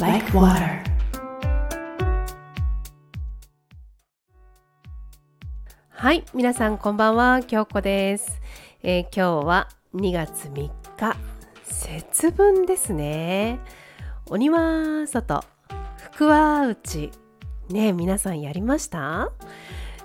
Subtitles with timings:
[0.00, 0.84] like water.
[5.90, 8.40] はい、皆さんこんばんは、京子です、
[8.82, 11.16] えー今日は2月3日、
[11.64, 13.58] 節分ですね。
[14.26, 15.42] お庭外、
[15.98, 17.10] 福は内。
[17.70, 19.32] ねえ皆さんやりました？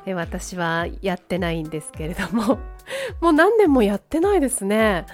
[0.07, 2.59] え私はやってないんですけれども、
[3.19, 5.05] もう何年もやってないですね。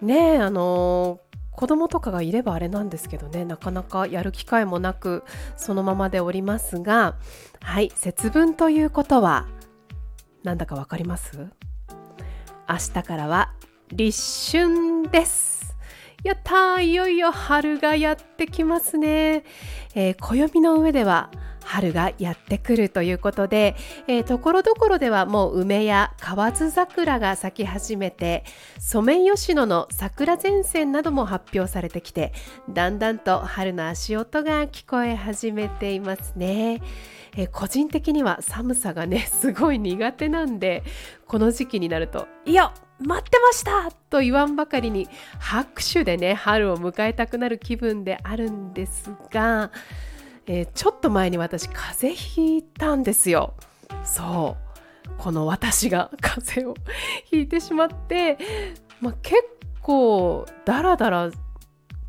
[0.00, 1.25] ねえあのー
[1.56, 5.24] 子供とかがいればあれなんですけどねなかなかやる機会もなく
[5.56, 7.16] そのままでおりますが
[7.60, 9.46] はい節分ということは
[10.42, 11.48] なんだかわかります？
[12.68, 13.52] 明日からは
[13.90, 15.74] 立春です。
[16.24, 19.44] やったーいよいよ春がやってきますね、
[19.94, 21.30] えー暦の上では
[21.66, 23.74] 春がやってくるということで、
[24.06, 28.44] えーところどころではもう梅や河津桜が咲き始めて
[28.78, 32.32] ソメイヨシノの桜前線なども発表されてきて
[32.70, 36.80] だんだんと春の足音が聞こえ始めていますね。
[37.36, 40.82] えー個人的には寒さがね すごい苦手なんで
[41.26, 45.06] この時期になると「いや待ってました!」と言わんばかりに
[45.38, 49.70] 拍手でね春を迎えたくなる気分であるんですが、
[50.46, 53.54] えーちょっと前に私風邪ひいたんですよ。
[54.04, 54.66] そう
[55.18, 56.74] この私が風邪を
[57.24, 58.38] ひいてしまって、
[59.00, 59.42] まあ、結
[59.80, 61.30] 構ダラダラ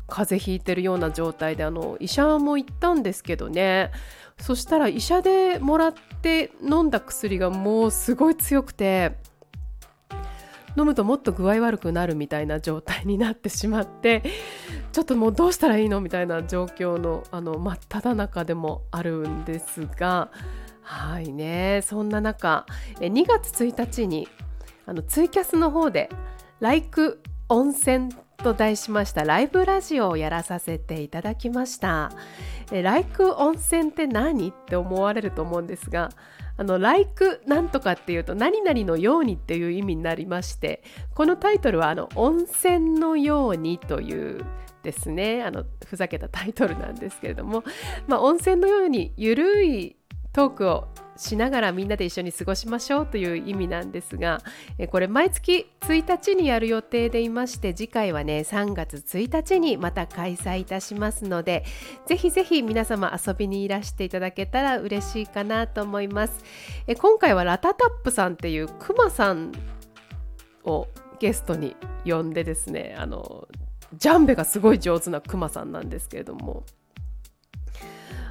[0.06, 3.90] 風邪ひいてるような状態であの医者も行ったんですけどね
[4.40, 9.18] そしたら医者でもらって飲んだ薬がもうすごい強くて
[10.78, 14.22] 飲むともっと具合悪くなるみたいな状態になってしまって
[14.92, 20.30] ちょっともうどうしたらいいのみたいな状況のあの真っ只中でもあるんですが
[20.82, 22.64] はいねそんな中
[23.00, 24.28] 2月1日に
[24.86, 26.08] あのツイキャスの方で
[26.60, 32.10] 「Like 温泉」と題しましたライブラジオをやらさせていただきました。
[32.70, 36.10] え Like 温泉って何って思われると思うんですが
[36.58, 40.82] あの Like なんとかっていうと何々のようにっていう意味になりまして
[41.14, 44.44] このタイトルはあの温泉のようにという
[44.82, 47.64] ですねあのふざけたタイトルなんですけれども、
[48.06, 49.96] まあ、温泉のようにゆるい
[50.32, 54.40] トークをしながらみんなで一緒に過ごしましょうという意味なんですが
[54.78, 61.64] えこれ毎月1日にやる予定でいまして次回はね3月1日にまた開催いたしますので
[62.06, 66.44] ぜひぜひ皆様遊びにいらしていただけたら嬉しいかなと思います。
[66.86, 69.52] え今回はラタタップさんっていうクマさん
[70.64, 70.86] を
[71.18, 73.48] ゲストに呼んでですねあの
[73.96, 76.64] ジャンベがすごい上手なクマさんなんですけれども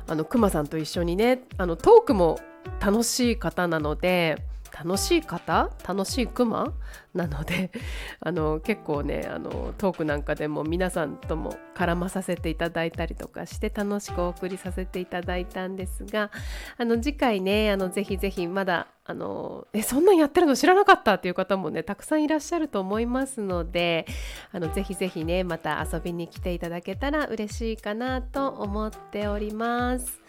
[0.08, 2.40] あのクマさんと一緒にねあのトークも
[2.80, 4.38] 楽しい方なので
[4.84, 5.72] 楽しい方？
[5.88, 6.72] 楽しいクマ？
[7.16, 7.72] なので
[8.22, 16.30] あの結構ねあのトークなんかでも皆さんとも絡まさせていただいたりとかして楽しくお送りさせていただいたんですが
[16.78, 24.06] あの次回ねあのぜひぜひまだあのえそんなんやってるの知らなかったっていう方もねたくさんいらっしゃると思いますので
[24.52, 30.22] あのぜひぜひねまた遊びに来ていただけたら嬉しいかなと思っております。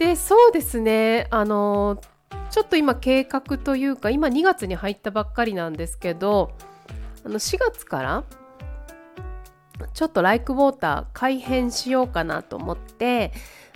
[0.00, 2.00] でそうですねあの
[2.50, 6.52] ちょっと今計画というか今2月に入ったばっかりなんですけど
[7.22, 8.24] あの4月から
[9.92, 13.32] ちょっとライクウォーター改編しようかなと思って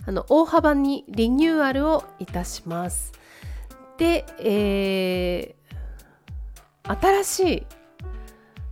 [0.07, 3.13] あの大幅にリニューアルをいたします。
[3.97, 5.65] で、えー
[6.87, 7.67] 新しい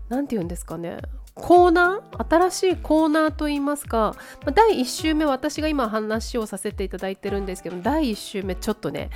[0.08, 1.00] 何て言うんですかね
[1.36, 2.28] コーナー？
[2.30, 4.16] 新しいコーナーといいますか、
[4.54, 9.10] 第1週目私が今話をさせていただいてるんですけど第1週目ちょっとね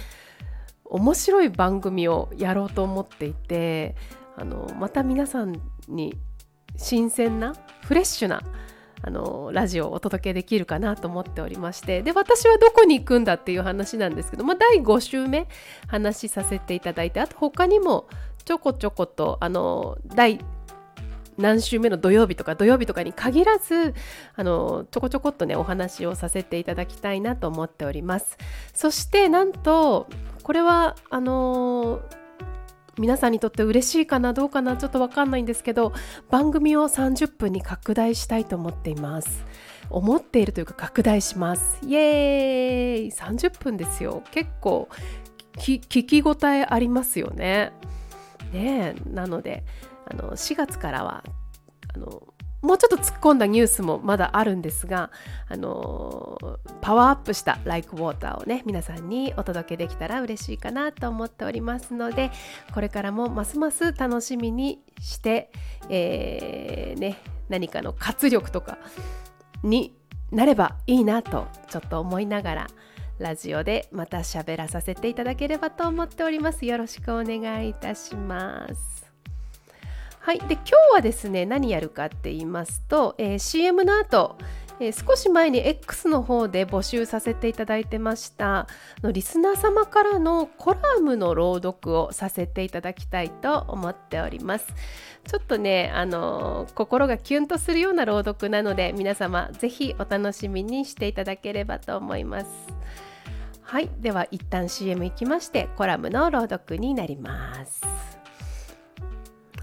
[0.86, 3.96] 面白い番組をやろうと思っていて
[4.36, 6.18] あのまた皆さんに
[6.76, 8.42] 新鮮なフレッシュな
[9.04, 15.48] あのラジオをお届けできるかなと思っておりましてで私はどこに行くんだっていう話なんですけど、まあ、第5週目
[15.88, 18.08] 話させていただいてあと他にも
[18.44, 20.40] ちょこちょことあの第
[21.38, 23.94] 何週目の土曜日とか土曜日とかに限らず
[24.36, 28.38] あのちょこちょこっとねお話をさせていただきたいなと思っております。
[28.74, 30.08] そしてなんと
[30.44, 32.02] これはあの
[32.98, 35.94] 皆さんにとって嬉しいかなどうかなちょっとわかんないんですけど
[36.32, 39.46] 番組を30分に拡大したいと思っています。
[39.90, 41.80] 思っているというか拡大します。
[41.86, 44.24] イエーイ！30分ですよ。
[44.32, 44.90] 結構
[45.58, 47.72] 聞き応えありますよね。
[48.52, 49.64] ねなので
[50.10, 51.24] あの4月からは
[51.94, 52.24] あの
[52.62, 55.12] もうちょっと突っ込んだニュースもまだあるんですが、
[55.48, 56.38] あの
[56.82, 62.32] パワーアップした「Like Water」をね皆さんにお届けできたら嬉しいかなと思っておりますので
[62.74, 65.52] これからもますます楽しみにして、
[65.90, 68.80] えーね、何かの活力とか
[69.64, 69.96] に
[70.32, 72.68] なればいいなとちょっと思いながら
[73.20, 76.66] ラジオでまた喋らさせていただければと思っております。
[76.66, 79.07] よろしくお願いいたします。
[80.28, 80.40] はい。
[80.40, 84.36] で今日はですね何やるかって言いますと、えー、CM の後
[84.80, 88.68] えー、少し前に X の方で募集させていただいてました
[89.02, 94.68] のリスナー様からのコラムの朗読をさせていただきたいと思っております。
[95.26, 102.48] ちょっとねあのー、心がキュンとするような朗読なので皆様ぜひお楽しみにしていただければと思います。
[103.62, 103.90] はい。
[104.00, 108.17] では一旦 CM いきましてコラムの朗読になります。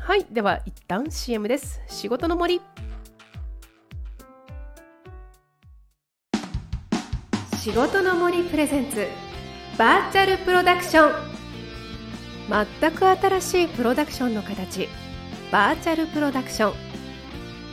[0.07, 1.81] はいでは一旦 CM です。
[1.87, 2.61] 仕事の森。
[7.57, 9.07] 仕事の森プレゼンツ。
[9.79, 11.13] バーチャルプロダクション。
[12.81, 14.91] 全く新しいプロダクションの形。
[15.51, 16.75] バーチャルプロダクション。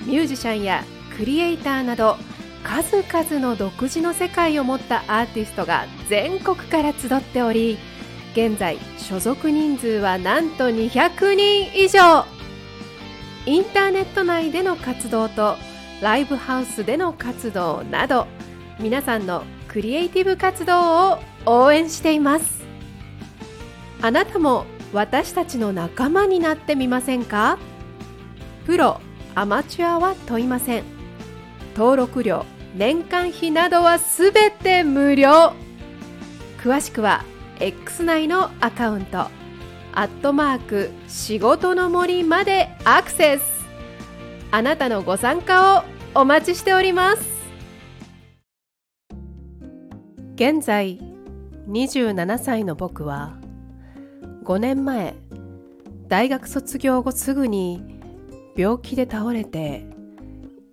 [0.07, 0.85] ミュージシャンや
[1.17, 2.15] クリエイターなど
[2.63, 7.77] 数々の独自の世界を持ったアーティストが全国から集っており
[8.33, 12.25] 現在所属人数はなんと200人以上。
[13.45, 15.57] インターネット内での活動と
[16.01, 18.27] ライブハウスでの活動など
[18.79, 22.61] 皆さんのクリエイティブ活動を応援しています。
[24.01, 27.57] あなたも私たちの仲間になってみませんか？
[28.65, 29.01] プロ
[29.35, 30.83] アマチュアは問いません。
[31.75, 32.45] 登録料
[32.75, 35.53] 年間費などはすべて無料。
[36.63, 37.25] 詳しくは
[37.63, 39.19] X 内のアカウント。
[39.93, 43.43] アットマーク仕事の森までアクセス。
[44.49, 45.83] あなたのご参加を
[46.19, 47.23] お待ちしております。
[50.33, 50.99] 現在
[51.69, 53.37] 27歳の僕は
[54.43, 55.13] 5年前
[56.07, 58.01] 大学卒業後すぐに
[58.55, 59.85] 病気で倒れて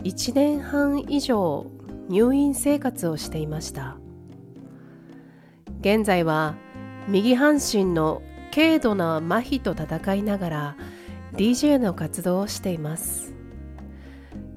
[0.05, 1.67] 1年半以上
[2.08, 3.99] 入院生活をしていました。
[5.81, 6.56] 現在は
[7.09, 8.23] 右半身の
[8.55, 10.77] 軽度な麻痺と戦いながら
[11.33, 13.35] DJ の活動をしています。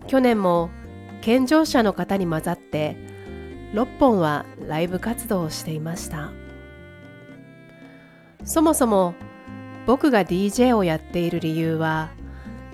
[0.07, 0.69] 去年も
[1.21, 2.97] 健常者の方に混ざって
[3.73, 6.31] 6本はライブ活動をしていました。
[8.43, 9.13] そもそも
[9.85, 12.09] 僕が DJ をやっている理由は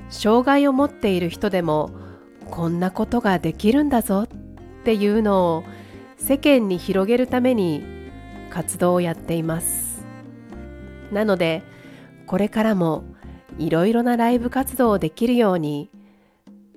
[0.09, 1.91] 障害を持っている人でも
[2.49, 4.27] こんなことができるんだぞっ
[4.85, 5.63] ていうのを
[6.17, 7.96] 世間に広げるために
[8.47, 10.05] 活動をやっています
[11.11, 11.63] なので
[12.25, 13.03] これからも
[13.57, 15.89] いろいろなライブ活動をできるように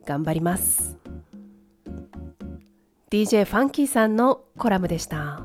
[0.04, 1.00] 頑張ります
[3.10, 5.42] DJ ファンキーさんのコラムでした。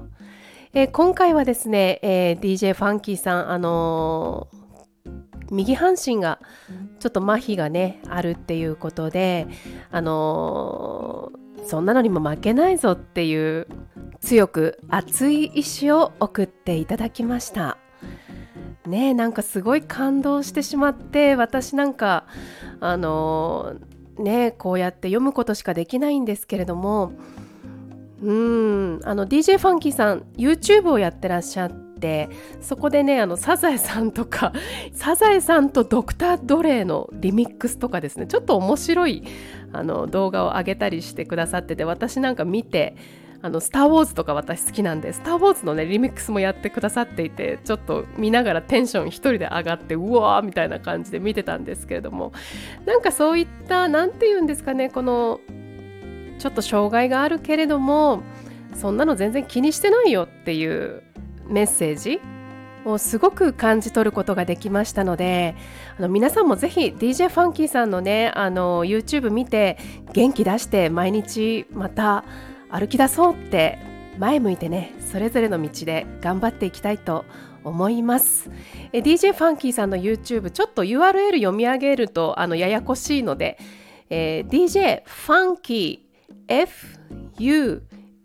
[0.74, 5.12] えー、今回はですね、えー、DJ ファンキーさん、あのー、
[5.50, 6.38] 右半身が
[7.00, 9.48] ちょっと麻痺がねあるっていうことで、
[9.90, 11.32] あの
[11.66, 13.66] そんなのにも負けないぞっていう
[14.26, 17.78] 強く熱い意志を送っていただきました。
[18.88, 22.26] ねなんかすごい感動してしまって私なんか
[22.80, 23.76] あの
[24.18, 27.14] ねこうやって読むことしかできないんですけれども
[28.22, 32.30] うんあの DJ ファンキーさん YouTube をやってらっしゃって
[32.62, 34.54] そこでねあのサザエさんとか
[34.94, 39.24] サザエさんとドクター・ドレイのリミックスとかですねちょっと面白い
[39.72, 42.96] あの動画を上げたりしてくださってて私なんか見て
[43.46, 52.34] あのスター・ウォーズとか私好きなんでスター・ウォーズのねリミックスもやってくださっていてちょっと見ながらテンション一人で上がってうわーみたいな感じで見てたんですけれども
[52.88, 55.42] なんかそういった何て言うんですかねこの
[56.40, 58.24] ちょっと障害があるけれども
[58.74, 61.04] そんなの全然気にしてないよっていう
[61.48, 62.20] メッセージ
[62.84, 65.56] をすごく感じ取ることができましたので
[66.00, 69.78] あの皆さんもぜひ DJ ファンキーさんのねあの YouTube 見て
[70.14, 72.26] 元気出して毎日また
[72.76, 73.80] 歩き出そうって
[74.18, 77.24] 前向いてねそれぞれの道で頑張っていきたいと
[77.64, 78.52] 思います。
[78.92, 83.58] え DJ ファンキーさんの YouTube ちょっと URL 読み上げるとあのややこしいので、
[84.10, 86.68] えー、DJ ファンキー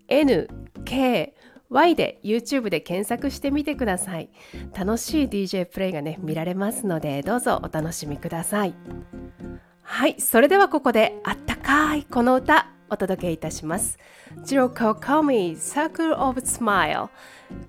[0.05, 4.29] FUNKY で YouTube で検索してみてください。
[4.77, 8.75] 楽しい DJ プレイがね見られますのでどうぞお楽しみください。
[9.81, 12.80] はいそれではここであったかいこの歌。
[12.91, 13.97] お届けいたします。
[14.43, 17.07] ジロコカミ Circle of Smile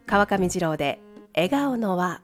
[0.04, 1.00] 川上二郎で
[1.34, 2.20] 笑顔の輪。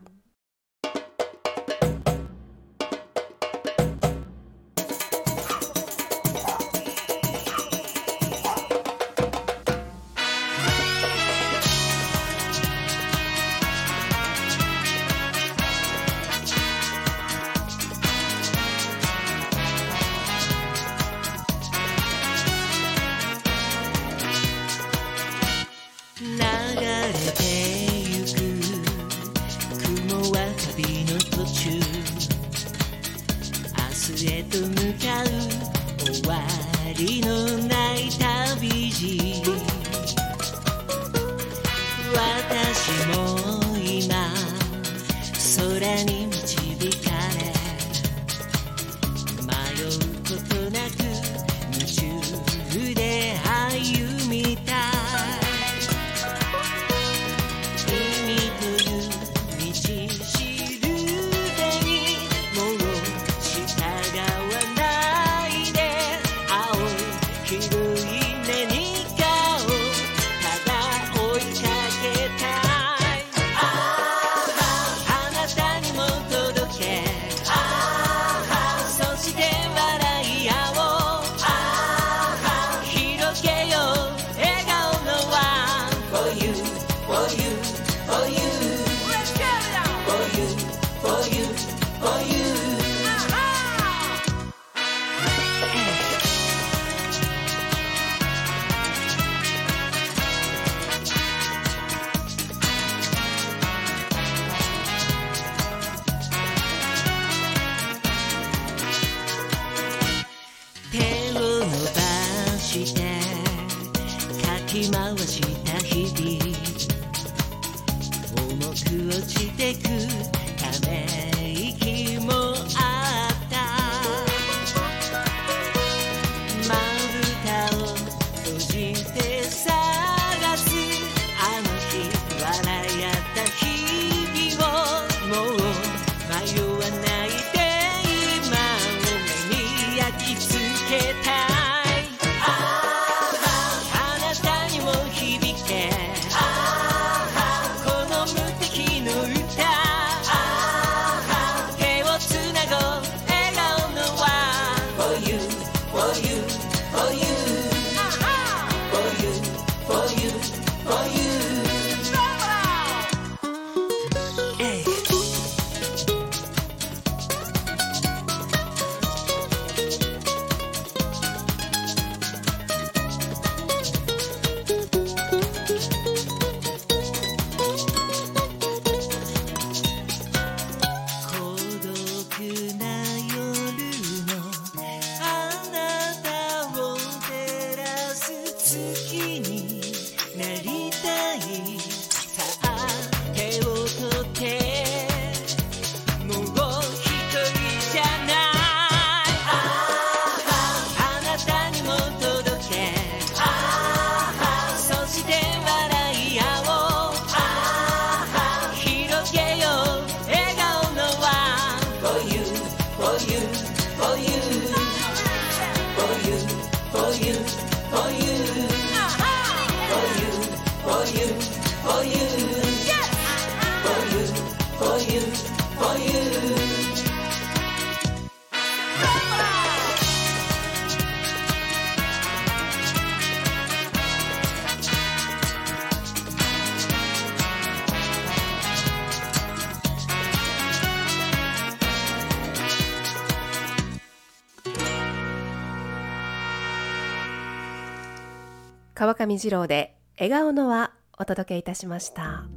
[248.99, 250.91] 川上二郎で笑顔の輪
[251.21, 252.49] お届けいたしました。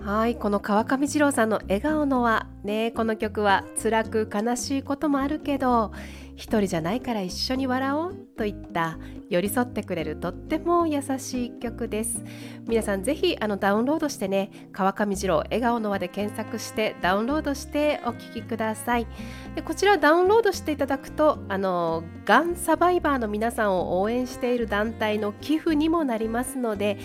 [0.00, 2.46] はいこの川上二郎さんの笑顔の輪。
[2.64, 5.92] ねこの曲は辛く悲しいこともあるけど
[6.36, 8.98] 一人じゃないから一緒に笑おうといった
[9.30, 12.22] 寄り添ってくれるとっても優しい曲です。
[12.66, 19.06] 皆さんぜひあのダウンロードしてね川上二郎笑顔の輪で検索してダウンロードしてお聴きください。
[19.54, 26.98] でこちらダウンロードしていただくとあのがんサバイバーの皆さんを応援している団体の寄付にもなりますので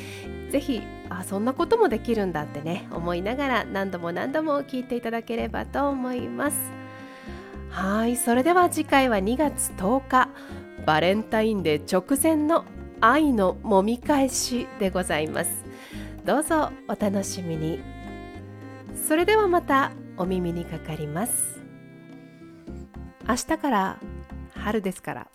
[0.50, 6.81] ぜひあそんなこともできるんだってね思いながら何度も何度も聞いていただければと思います。
[7.72, 10.30] はいそれでは次回は2月10日
[10.86, 12.66] バレンタインデー直前の
[13.00, 15.52] 愛の揉み返しでございます。
[16.26, 17.80] どうぞお楽しみに。
[19.08, 21.62] それではまたお耳にかかります。
[23.28, 24.00] 明日から
[24.54, 25.28] 春ですから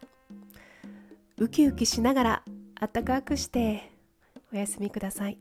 [1.39, 2.43] ウキウキしながら
[2.93, 3.91] 暖かくして
[4.53, 5.39] おやすみください。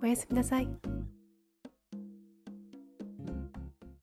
[0.00, 0.68] おやすみなさい。